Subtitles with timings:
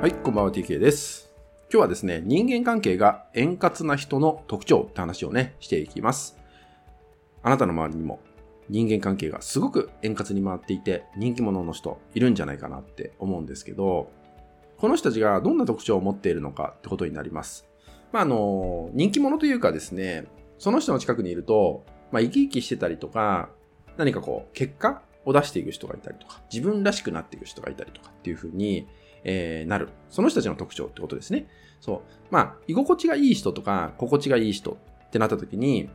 [0.00, 1.28] はい、こんばんは TK です。
[1.62, 6.38] 今日はですね、人間関係が円滑な人の特徴って話をね、していきます。
[7.42, 8.20] あなたの周りにも
[8.68, 14.12] 人間関係がすごく円滑に回っていて人気者の人いるんじゃないかなって思うんですけど、
[14.76, 17.68] この人たちがどんな特徴を持っているのかってことになります。
[18.12, 20.26] まあ、あの、人気者というかですね、
[20.58, 23.48] その人の近くにいると、まあ、生き生きしてたりとか、
[23.96, 28.86] 何かこう、結果を出していく人がいたりとか、自分らしくなっていく人がいたりとかっていう風に、
[29.24, 29.88] えーなる。
[30.10, 31.46] その人たちの特徴ってことですね。
[31.80, 32.00] そう。
[32.30, 35.88] まあ、居心地がいい人とか、心地がいい人ってなった時に、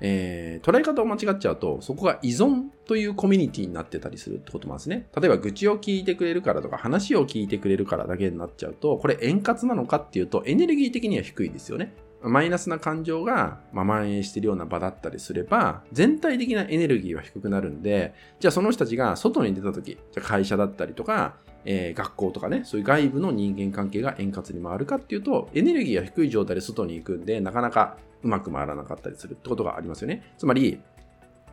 [0.00, 5.06] えー捉え方を間違っちゃうと、そこが依存というコミュニティになってたりするってことなんですね。
[5.20, 11.94] 例えば、愚痴を聞いてくれるからとか、話を聞いてくれるからだけになっちゃうと、これ円滑なのかっていうと、エネルギー的には低いですよね。
[12.20, 21.36] マイナスな感情が、まあ、蔓延しているような場だったりすれば、全体的なエネルギーは低くなるんで、じゃあその人たちが外に出た時、じゃあ会社だったりとか、
[21.70, 30.32] えー学校とかね、そういう外部の人間関係が円滑に回るかっていうと、エネルギーが低い状態で外に行くんで、なかなかうまく回らなかったりするってことがありますよね。
[30.38, 30.80] つまり、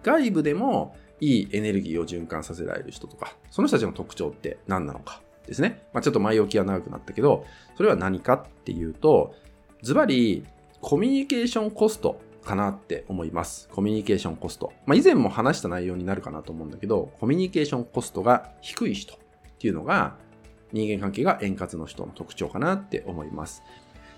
[0.03, 5.83] 外部でもいいエネルギーを循環させられる人とか、その人たちの特徴って何なのかですね。
[5.91, 9.35] まあ、ちょっと前置きは長くなったけど、それは何かっていうと、
[9.81, 10.45] ズバリ、
[10.79, 13.67] コミュニケーションコストかなって思います。
[13.69, 14.71] コミュニケーションコスト。
[14.85, 19.17] まあ、以前も話した内容になるかなと思うんだけど、コミュニケーションコストが低い人
[19.65, 20.15] っていうのが、
[20.71, 23.63] 人間関係が円滑の人の特徴かなって思います。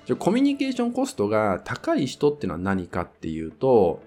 [0.05, 4.01] じゃコミュニケーションコストが高い人っていうのは何かっていうと、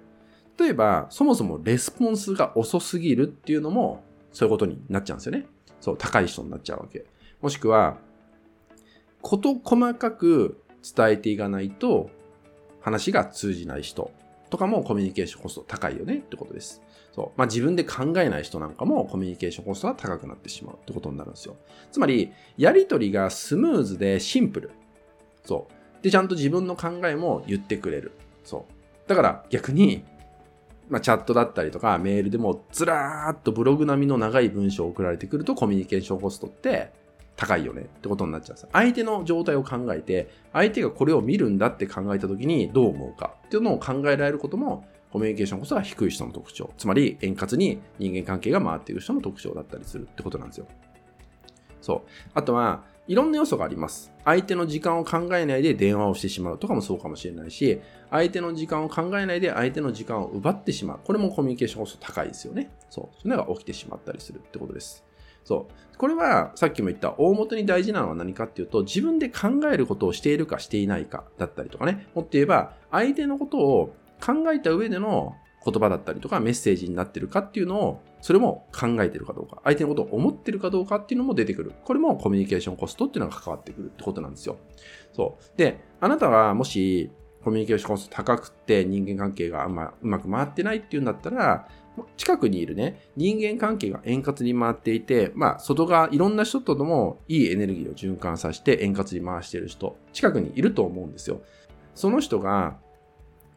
[0.59, 5.47] 例えば、そもそもレスポンスが遅すぎるっていうのも、そういうことになっちゃうんですよね。
[5.81, 7.07] そう、高い人になっちゃうわけ。
[7.41, 7.97] もしくは、
[9.23, 10.61] こと細かく
[10.95, 12.11] 伝えていかないと、
[12.83, 14.11] 話が通じない人
[14.51, 16.83] とかもコミュニケーションコスト高いよねってことです。
[17.13, 17.39] そう。
[17.39, 21.57] まあ、自分で考えない人なんかもコミュニケーションコストが高くなってしまうってことになるんですよ。
[21.91, 24.71] つまり、やりとりがスムーズでシンプル。
[25.45, 25.69] そ
[26.01, 26.03] う。
[26.03, 28.13] で、ちゃんと自分の考えも言ってくれる。
[28.45, 29.09] そう。
[29.09, 30.05] だから逆に、
[30.89, 36.93] まあ、チャットだったりとかメールでもずらーっとブログ並みの長い文章を送られてくるとコミュニケーションコストって
[37.41, 38.69] 高いよねってことになっちゃうんです。
[38.71, 46.71] 相手の状態を考えて、相手がこれを見るんだって考えた時にどう思うかっていうのを考えられることもコミュニケーションコストが低い人の特徴。
[46.77, 50.67] つまり円滑に人間関係が回っている人の特徴だったりするってことなんですよ。
[51.81, 52.11] そう。
[52.35, 54.13] あとは、いろんな要素があります。
[54.25, 57.81] 相手の時間を考えないで電話をしてしまうとかもそうかもしれないし、
[58.11, 61.01] 相手の時間を考えないで相手の時間を奪ってしまう。
[61.03, 62.71] これもコミュニケーションコスト高いですよね。
[62.91, 63.17] そう。
[63.17, 65.05] そういうのが起きてしまったりするってことです。
[65.45, 65.99] そう。
[65.99, 72.07] これはさっきも言った大元に大事なのは何かっていうと、自分で考えることをしているかしていないかだったりとかね。
[72.15, 81.73] もっと言えば、相手のことを考えた上での言葉だったりとかメッセージになってるかっていうのを、それも考えてるかどうか、相手のことを思ってるかどうかっていうのも出てくる。
[81.85, 84.57] これもコミュニケーションコストっていうのが関わってくるってことなんですよ。
[85.13, 85.59] そう。
[85.59, 87.11] で、あなたはもし
[87.43, 91.69] コミュニケーションコスト高くて人間関係があんまうまく回ってないっていうんだったら、
[92.17, 101.43] 近くにいるね、人間関係が円滑に回っていて、まあ、外側、いろんな人とでもいいエネルギーを循環させて円滑に回してる人、近くにいると思うんですよ。
[101.95, 102.79] その人が、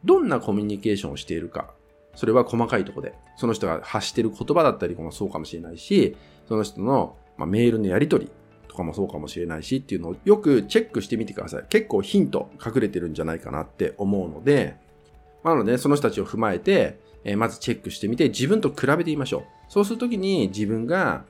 [0.04, 1.74] どんなコミュニケーションをしているか、
[2.14, 6.16] それは細かいとこで、その人が発してる言葉だったりもそうかもしれないし、
[6.46, 8.30] その人の、まあ、メールのやり取り。
[8.74, 11.64] とかもそうかもしれないしっていうのをよくチェックしてみてください。
[11.68, 14.76] 結構ヒント隠れてるんじゃないかなって思うので、
[15.44, 19.42] なので、その人たちを踏まえて、えまずチェックしてみて、自分と比べてみましょう。
[19.68, 21.24] そうするときに自分が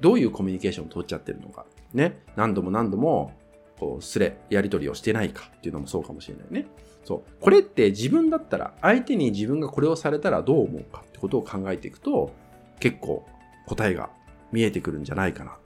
[0.00, 1.66] どういうコミュニケーションを取っちゃってるのか。
[1.92, 2.20] ね。
[2.36, 3.32] 何度も何度も、
[3.78, 6.66] こう、すれ、やり取りをしてないかっていうのもそうかもしれないね。
[7.04, 7.22] そう。
[7.40, 12.32] これって自分だったら、相手に自分がこれをされたらどう思うかってことを考えていくと、
[12.80, 13.26] 結構
[13.66, 14.10] 答えが
[14.52, 15.56] 見えてくるんじゃないかな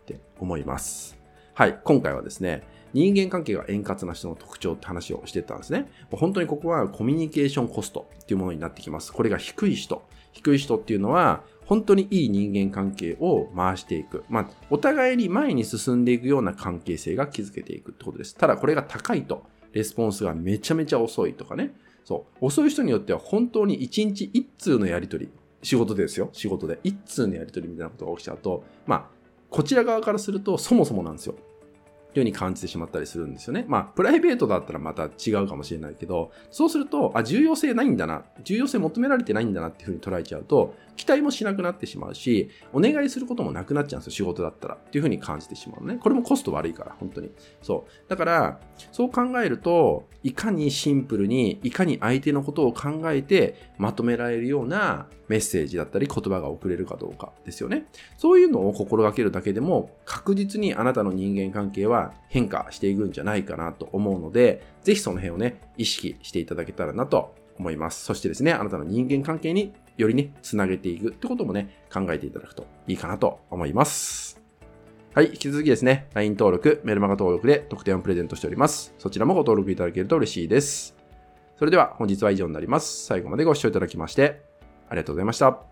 [0.43, 1.19] 思います。
[1.55, 1.79] はい。
[1.85, 5.91] 今回はですね、人間関係が円滑な人の特徴って話をしてたんですね。
[6.11, 9.13] 本当にここはコミュニケーションコストっていうものになってきます。
[9.13, 10.03] これが低い人。
[10.33, 14.25] 低い人っていうのは、本当にいい人間関係を回していく。
[14.29, 18.35] まあ、お互いに前に進んでいくような関係性が築けていくってことです。
[18.35, 21.73] ただ、これが高いと、レスポンスがめちゃめちゃ遅いとかね。
[22.05, 22.47] そう。
[22.47, 25.33] 遅い人によっては本当に1日1通のやり取り。
[25.63, 26.29] 仕事ですよ。
[26.33, 26.79] 仕事で。
[26.85, 29.07] 1通のやり取りみたいなことが起きちゃうと、まあ、
[29.53, 31.35] こちら側からするとそもそもなんですよ。
[32.13, 33.65] というふうに感じてしまったりするんですよね。
[33.69, 44.75] まあ、プライベートだったらまた違うかもしれないけど、そうすると、あ、重要性ないんだな、重要性求められてないんだなっていうふうに捉えちゃうと、期待もしなくなってしまうし、お願いすることもなくなっちゃうんですよ、仕事だったら。
[44.75, 45.99] っていうふうに感じてしまうね。
[46.01, 47.31] これもコスト悪いから、本当に。
[47.63, 48.11] そう。
[48.11, 48.61] だから、
[48.93, 57.87] そう考えると、いかにシンプルに、いかに相手のことを考えてまとめられるようなメッセージだったり言葉が送れるかどうかですよね。
[58.19, 68.05] そういうのを心がけるだけでも確実にあなたの人間関係は変化していくんじゃないかなと思うので、ぜひその辺をね、意識していただけたらなと思います。
[68.05, 74.41] そしてですね、あなたの人間関係によりね、つなげていくってこともね、考えていただくといいかなと思います。
[75.15, 78.95] はい、引き続きですね、LINE 登録、メルマガ登録で特典をプレゼントしております。
[78.99, 80.97] そちらもご登録いただけると嬉しいです。
[81.59, 83.05] それでは本日は以上になります。
[83.05, 84.43] 最後までご視聴いただきまして、
[84.89, 85.72] ありがとうございました。